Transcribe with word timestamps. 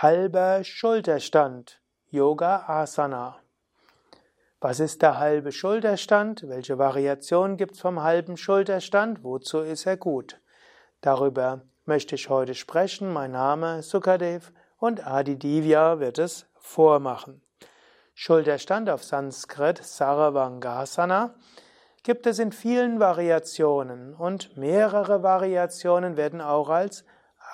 halber 0.00 0.64
Schulterstand, 0.64 1.80
Yoga 2.08 2.64
Asana. 2.66 3.36
Was 4.60 4.80
ist 4.80 5.02
der 5.02 5.18
halbe 5.18 5.52
Schulterstand? 5.52 6.48
Welche 6.48 6.78
Variation 6.78 7.56
gibt 7.56 7.74
es 7.74 7.80
vom 7.80 8.02
halben 8.02 8.36
Schulterstand? 8.36 9.22
Wozu 9.22 9.58
ist 9.60 9.86
er 9.86 9.96
gut? 9.96 10.40
Darüber 11.02 11.62
möchte 11.84 12.14
ich 12.14 12.30
heute 12.30 12.54
sprechen. 12.54 13.12
Mein 13.12 13.32
Name 13.32 13.80
ist 13.80 13.90
Sukadev 13.90 14.52
und 14.78 15.06
Adi 15.06 15.36
Divya 15.38 16.00
wird 16.00 16.18
es 16.18 16.46
vormachen. 16.54 17.42
Schulterstand 18.14 18.88
auf 18.88 19.04
Sanskrit 19.04 19.84
Saravangasana 19.84 21.34
gibt 22.02 22.26
es 22.26 22.38
in 22.38 22.50
vielen 22.50 22.98
Variationen 22.98 24.14
und 24.14 24.56
mehrere 24.56 25.22
Variationen 25.22 26.16
werden 26.16 26.40
auch 26.40 26.70
als 26.70 27.04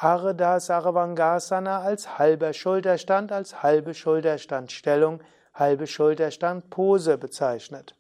Ardha 0.01 0.61
Sarvangasana 0.61 1.81
als 1.81 2.19
halber 2.21 2.53
Schulterstand, 2.53 3.33
als 3.33 3.65
halbe 3.65 3.95
Schulterstandstellung, 3.95 5.21
halbe 5.55 5.89
Schulterstandpose 5.89 7.19
bezeichnet. 7.19 7.97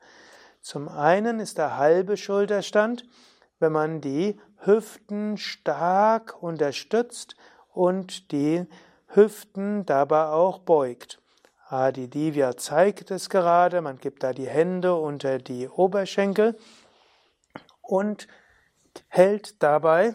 Zum 0.60 0.88
einen 0.88 1.40
ist 1.40 1.58
der 1.58 1.76
halbe 1.76 2.16
Schulterstand, 2.16 3.04
wenn 3.58 3.72
man 3.72 4.00
die 4.00 4.40
Hüften 4.58 5.38
stark 5.38 6.40
unterstützt 6.40 7.34
und 7.72 8.30
die 8.30 8.66
Hüften 9.08 9.84
dabei 9.84 10.26
auch 10.26 10.60
beugt. 10.60 11.20
Adi 11.68 12.08
Divya 12.08 12.56
zeigt 12.56 13.10
es 13.10 13.28
gerade, 13.28 13.80
man 13.80 13.98
gibt 13.98 14.22
da 14.22 14.32
die 14.32 14.48
Hände 14.48 14.94
unter 14.94 15.38
die 15.38 15.68
Oberschenkel 15.68 16.56
und 17.82 18.28
hält 19.08 19.62
dabei 19.62 20.14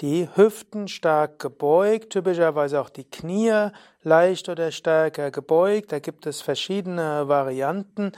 die 0.00 0.28
Hüften 0.34 0.88
stark 0.88 1.38
gebeugt, 1.38 2.10
typischerweise 2.10 2.80
auch 2.80 2.90
die 2.90 3.04
Knie 3.04 3.70
leicht 4.02 4.48
oder 4.48 4.70
stärker 4.70 5.30
gebeugt. 5.30 5.92
Da 5.92 5.98
gibt 5.98 6.26
es 6.26 6.40
verschiedene 6.40 7.28
Varianten. 7.28 8.12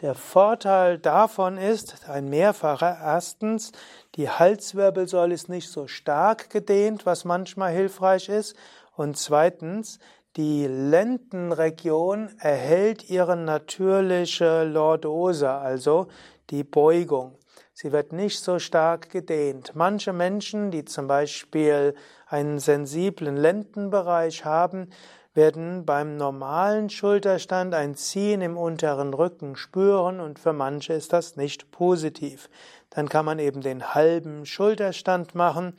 Der 0.00 0.14
Vorteil 0.14 0.98
davon 0.98 1.56
ist 1.56 2.08
ein 2.08 2.28
mehrfacher. 2.28 2.98
Erstens, 3.02 3.72
die 4.16 4.28
Halswirbelsäule 4.28 5.34
ist 5.34 5.48
nicht 5.48 5.70
so 5.70 5.86
stark 5.86 6.50
gedehnt, 6.50 7.06
was 7.06 7.24
manchmal 7.24 7.72
hilfreich 7.72 8.28
ist. 8.28 8.56
Und 8.96 9.16
zweitens, 9.16 9.98
die 10.36 10.66
Lendenregion 10.66 12.28
erhält 12.40 13.08
ihre 13.08 13.36
natürliche 13.36 14.64
Lordose, 14.64 15.48
also 15.48 16.08
die 16.50 16.64
Beugung. 16.64 17.38
Sie 17.76 17.90
wird 17.90 18.12
nicht 18.12 18.38
so 18.38 18.60
stark 18.60 19.10
gedehnt. 19.10 19.72
Manche 19.74 20.12
Menschen, 20.12 20.70
die 20.70 20.84
zum 20.84 21.08
Beispiel 21.08 21.96
einen 22.28 22.60
sensiblen 22.60 23.36
Lendenbereich 23.36 24.44
haben, 24.44 24.90
werden 25.34 25.84
beim 25.84 26.16
normalen 26.16 26.88
Schulterstand 26.88 27.74
ein 27.74 27.96
Ziehen 27.96 28.42
im 28.42 28.56
unteren 28.56 29.12
Rücken 29.12 29.56
spüren 29.56 30.20
und 30.20 30.38
für 30.38 30.52
manche 30.52 30.92
ist 30.92 31.12
das 31.12 31.34
nicht 31.34 31.72
positiv. 31.72 32.48
Dann 32.90 33.08
kann 33.08 33.24
man 33.24 33.40
eben 33.40 33.60
den 33.60 33.92
halben 33.92 34.46
Schulterstand 34.46 35.34
machen, 35.34 35.76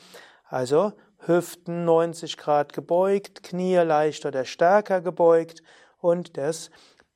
also 0.50 0.92
Hüften 1.20 1.86
90 1.86 2.36
Grad 2.36 2.74
gebeugt, 2.74 3.42
Knie 3.42 3.78
leicht 3.78 4.26
oder 4.26 4.44
stärker 4.44 5.00
gebeugt 5.00 5.64
und 6.02 6.36
das 6.36 6.70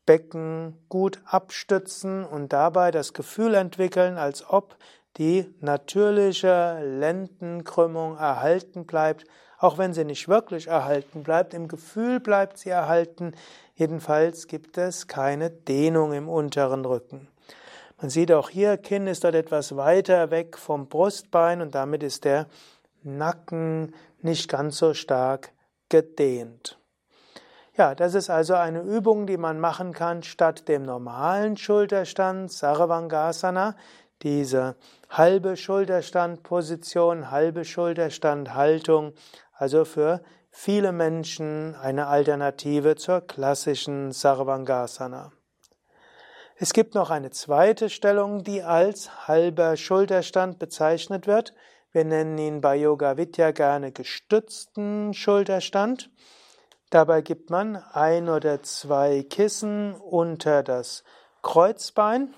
Becken 0.10 0.76
gut 0.90 1.22
abstützen 1.24 2.26
und 2.26 2.52
dabei 2.52 2.90
das 2.90 3.14
Gefühl 3.14 3.54
entwickeln, 3.54 4.18
als 4.18 4.44
ob 4.50 4.76
die 5.18 5.54
natürliche 5.60 6.80
Lendenkrümmung 6.84 8.18
erhalten 8.18 8.88
bleibt, 8.88 9.26
auch 9.60 9.78
wenn 9.78 9.94
sie 9.94 10.06
nicht 10.06 10.28
wirklich 10.28 10.66
erhalten 10.66 11.22
bleibt, 11.22 11.54
im 11.54 11.68
Gefühl 11.68 12.20
bleibt 12.20 12.58
sie 12.58 12.72
erhalten, 12.72 13.36
jedenfalls 13.76 14.48
gibt 14.48 14.80
es 14.80 15.06
keine 15.06 15.52
Dehnung 15.52 16.14
im 16.14 16.28
unteren 16.28 16.86
Rücken. 16.86 17.28
Man 18.02 18.10
sieht 18.10 18.32
auch 18.32 18.50
hier, 18.50 18.78
Kinn 18.78 19.06
ist 19.06 19.24
dort 19.24 19.36
etwas 19.36 19.76
weiter 19.76 20.32
weg 20.32 20.58
vom 20.58 20.88
Brustbein 20.88 21.62
und 21.62 21.76
damit 21.76 22.02
ist 22.02 22.26
der 22.26 22.48
Nacken 23.04 23.94
nicht 24.24 24.50
ganz 24.50 24.80
so 24.80 24.96
stark 24.96 25.52
gedehnt. 25.88 26.79
Ja, 27.78 27.96
das 27.96 28.14
ist 28.14 28.30
also 28.30 28.56
eine 28.56 28.82
Übung, 28.82 29.28
die 29.28 29.38
man 29.38 29.60
machen 29.60 29.94
kann 29.94 30.24
statt 30.24 30.68
dem 30.68 30.84
normalen 30.84 31.56
Schulterstand, 31.56 32.52
Sarvangasana, 32.52 33.76
diese 34.22 34.76
halbe 35.10 35.56
Schulterstandposition, 35.56 37.32
halbe 37.32 37.64
Schulterstandhaltung, 37.64 39.14
also 39.54 39.86
für 39.86 40.22
viele 40.52 40.92
Menschen 40.92 41.76
eine 41.76 42.08
Alternative 42.08 42.96
zur 42.96 43.22
klassischen 43.22 44.12
Sarvangasana. 44.12 45.32
Es 46.62 46.74
gibt 46.74 46.94
noch 46.96 47.10
eine 47.10 47.30
zweite 47.30 47.90
Stellung, 47.90 48.44
die 48.44 48.64
als 48.64 49.30
halber 49.30 49.78
Schulterstand 49.78 50.60
bezeichnet 50.60 51.26
wird. 51.26 51.54
Wir 51.94 52.04
nennen 52.04 52.38
ihn 52.38 52.60
bei 52.60 52.76
Yoga 52.76 53.16
Vidya 53.16 53.52
gerne 53.52 53.94
gestützten 53.94 55.14
Schulterstand. 55.14 56.10
Dabei 56.90 57.22
gibt 57.22 57.52
man 57.52 57.76
ein 57.76 58.30
oder 58.30 58.64
zwei 58.64 59.24
Kissen 59.24 59.94
unter 59.94 60.64
das 60.64 61.04
Kreuzbein 61.44 62.34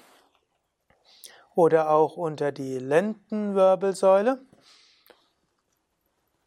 oder 1.56 1.90
auch 1.90 2.18
unter 2.18 2.52
die 2.52 2.78
Lendenwirbelsäule. 2.78 4.42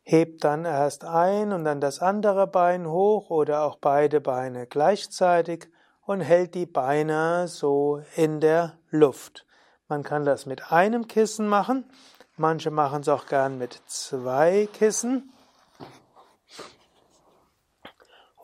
Hebt 0.03 0.44
dann 0.44 0.66
erst 0.66 1.04
ein 1.04 1.53
und 1.53 1.65
dann 1.65 1.81
das 1.81 2.00
andere 2.00 2.47
Bein 2.47 2.87
hoch 2.87 3.31
oder 3.31 3.62
auch 3.62 3.76
beide 3.76 4.21
Beine 4.21 4.66
gleichzeitig 4.66 5.69
und 6.03 6.21
hält 6.21 6.54
die 6.54 6.66
Beine 6.66 7.48
so 7.48 8.03
in 8.16 8.41
der 8.41 8.78
Luft. 8.91 9.47
Man 9.88 10.03
kann 10.03 10.26
das 10.26 10.44
mit 10.44 10.72
einem 10.72 11.09
Kissen 11.09 11.48
machen, 11.48 11.91
manche 12.36 12.71
machen 12.71 13.00
es 13.00 13.09
auch 13.09 13.25
gern 13.26 13.56
mit 13.56 13.81
zwei 13.86 14.69
Kissen. 14.75 15.32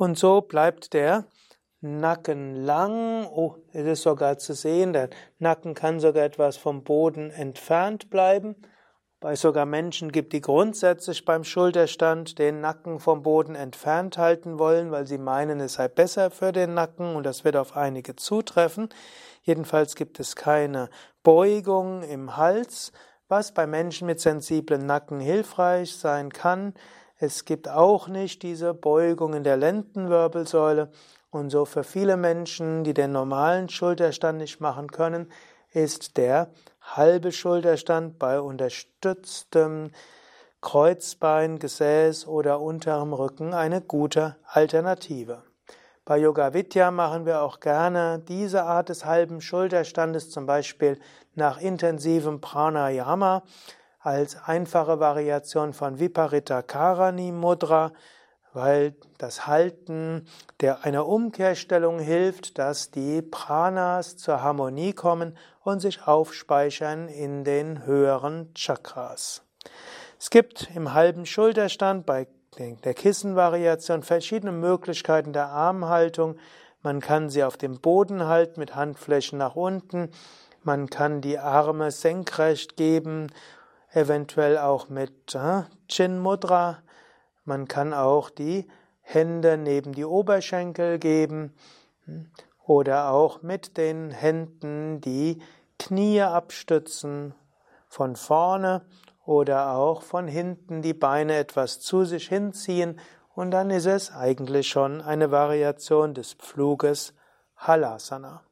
Und 0.00 0.18
so 0.18 0.40
bleibt 0.40 0.94
der 0.94 1.26
Nacken 1.82 2.54
lang. 2.54 3.26
Oh, 3.26 3.56
es 3.74 3.84
ist 3.84 4.00
sogar 4.00 4.38
zu 4.38 4.54
sehen, 4.54 4.94
der 4.94 5.10
Nacken 5.38 5.74
kann 5.74 6.00
sogar 6.00 6.24
etwas 6.24 6.56
vom 6.56 6.84
Boden 6.84 7.30
entfernt 7.30 8.08
bleiben. 8.08 8.56
Es 9.20 9.42
sogar 9.42 9.66
Menschen 9.66 10.10
gibt, 10.10 10.32
die 10.32 10.40
grundsätzlich 10.40 11.26
beim 11.26 11.44
Schulterstand 11.44 12.38
den 12.38 12.62
Nacken 12.62 12.98
vom 12.98 13.22
Boden 13.22 13.54
entfernt 13.54 14.16
halten 14.16 14.58
wollen, 14.58 14.90
weil 14.90 15.06
sie 15.06 15.18
meinen, 15.18 15.60
es 15.60 15.74
sei 15.74 15.88
besser 15.88 16.30
für 16.30 16.52
den 16.52 16.72
Nacken 16.72 17.14
und 17.14 17.24
das 17.24 17.44
wird 17.44 17.56
auf 17.56 17.76
einige 17.76 18.16
zutreffen. 18.16 18.88
Jedenfalls 19.42 19.96
gibt 19.96 20.18
es 20.18 20.34
keine 20.34 20.88
Beugung 21.22 22.04
im 22.04 22.38
Hals, 22.38 22.92
was 23.28 23.52
bei 23.52 23.66
Menschen 23.66 24.06
mit 24.06 24.18
sensiblen 24.18 24.86
Nacken 24.86 25.20
hilfreich 25.20 25.94
sein 25.94 26.32
kann. 26.32 26.72
Es 27.22 27.44
gibt 27.44 27.68
auch 27.68 28.08
nicht 28.08 28.42
diese 28.42 28.72
Beugung 28.72 29.34
in 29.34 29.44
der 29.44 29.58
Lendenwirbelsäule. 29.58 30.90
Und 31.30 31.50
so 31.50 31.66
für 31.66 31.84
viele 31.84 32.16
Menschen, 32.16 32.82
die 32.82 32.94
den 32.94 33.12
normalen 33.12 33.68
Schulterstand 33.68 34.38
nicht 34.38 34.58
machen 34.60 34.90
können, 34.90 35.30
ist 35.70 36.16
der 36.16 36.48
halbe 36.80 37.30
Schulterstand 37.30 38.18
bei 38.18 38.40
unterstütztem 38.40 39.90
Kreuzbein, 40.62 41.58
Gesäß 41.58 42.26
oder 42.26 42.58
unterem 42.60 43.12
Rücken 43.12 43.52
eine 43.52 43.82
gute 43.82 44.36
Alternative. 44.46 45.42
Bei 46.06 46.16
Yoga 46.16 46.54
Vidya 46.54 46.90
machen 46.90 47.26
wir 47.26 47.42
auch 47.42 47.60
gerne 47.60 48.18
diese 48.26 48.62
Art 48.62 48.88
des 48.88 49.04
halben 49.04 49.42
Schulterstandes, 49.42 50.30
zum 50.30 50.46
Beispiel 50.46 50.98
nach 51.34 51.60
intensivem 51.60 52.40
Pranayama 52.40 53.42
als 54.00 54.36
einfache 54.42 54.98
Variation 54.98 55.74
von 55.74 55.98
Viparita 55.98 56.62
Karani 56.62 57.32
Mudra, 57.32 57.92
weil 58.52 58.96
das 59.18 59.46
Halten 59.46 60.26
der 60.60 60.84
einer 60.84 61.06
Umkehrstellung 61.06 62.00
hilft, 62.00 62.58
dass 62.58 62.90
die 62.90 63.22
Pranas 63.22 64.16
zur 64.16 64.42
Harmonie 64.42 64.94
kommen 64.94 65.36
und 65.62 65.80
sich 65.80 66.06
aufspeichern 66.06 67.08
in 67.08 67.44
den 67.44 67.84
höheren 67.84 68.52
Chakras. 68.54 69.42
Es 70.18 70.30
gibt 70.30 70.70
im 70.74 70.94
halben 70.94 71.26
Schulterstand 71.26 72.06
bei 72.06 72.26
der 72.58 72.94
Kissenvariation 72.94 74.02
verschiedene 74.02 74.52
Möglichkeiten 74.52 75.32
der 75.32 75.48
Armhaltung. 75.48 76.36
Man 76.82 77.00
kann 77.00 77.30
sie 77.30 77.44
auf 77.44 77.56
dem 77.56 77.80
Boden 77.80 78.26
halten 78.26 78.58
mit 78.58 78.74
Handflächen 78.74 79.38
nach 79.38 79.54
unten. 79.54 80.10
Man 80.62 80.90
kann 80.90 81.20
die 81.20 81.38
Arme 81.38 81.90
senkrecht 81.90 82.76
geben 82.76 83.28
eventuell 83.92 84.58
auch 84.58 84.88
mit 84.88 85.34
äh, 85.34 85.62
Chin 85.88 86.18
Mudra. 86.18 86.78
Man 87.44 87.68
kann 87.68 87.92
auch 87.92 88.30
die 88.30 88.68
Hände 89.00 89.56
neben 89.56 89.92
die 89.92 90.04
Oberschenkel 90.04 90.98
geben 90.98 91.54
hm, 92.04 92.30
oder 92.66 93.10
auch 93.10 93.42
mit 93.42 93.76
den 93.76 94.10
Händen 94.10 95.00
die 95.00 95.42
Knie 95.78 96.22
abstützen 96.22 97.34
von 97.88 98.14
vorne 98.14 98.86
oder 99.24 99.74
auch 99.74 100.02
von 100.02 100.28
hinten 100.28 100.82
die 100.82 100.94
Beine 100.94 101.36
etwas 101.36 101.80
zu 101.80 102.04
sich 102.04 102.28
hinziehen 102.28 103.00
und 103.34 103.50
dann 103.50 103.70
ist 103.70 103.86
es 103.86 104.12
eigentlich 104.12 104.68
schon 104.68 105.00
eine 105.00 105.30
Variation 105.30 106.14
des 106.14 106.34
Pfluges 106.34 107.14
Halasana. 107.56 108.42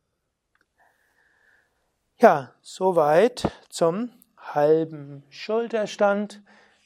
Ja, 2.17 2.55
soweit 2.63 3.51
zum 3.69 4.11
halben 4.55 5.25
Schulterstand. 5.31 6.43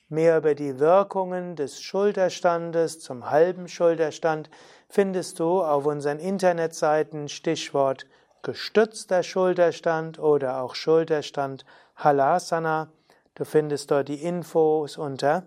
Mehr 0.08 0.38
über 0.38 0.54
die 0.54 0.78
Wirkungen 0.78 1.56
des 1.56 1.80
Schulterstandes 1.80 3.00
zum 3.00 3.30
halben 3.30 3.66
Schulterstand 3.68 4.50
findest 4.88 5.40
du 5.40 5.62
auf 5.62 5.86
unseren 5.86 6.18
Internetseiten 6.18 7.28
Stichwort 7.28 8.06
gestützter 8.42 9.22
Schulterstand 9.22 10.18
oder 10.18 10.62
auch 10.62 10.74
Schulterstand 10.74 11.64
Halasana. 11.96 12.88
Du 13.34 13.44
findest 13.44 13.90
dort 13.90 14.08
die 14.08 14.22
Infos 14.22 14.96
unter 14.98 15.44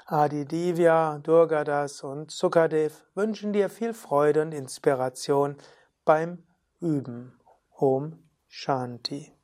Adi 0.07 0.45
Divya, 0.45 1.19
Durgadas 1.19 2.03
und 2.03 2.31
Sukadev 2.31 3.05
wünschen 3.15 3.53
dir 3.53 3.69
viel 3.69 3.95
Freude 3.95 4.43
und 4.43 4.53
Inspiration 4.53 5.57
beim 6.05 6.45
Üben. 6.81 7.41
Om 7.77 8.23
Shanti. 8.47 9.40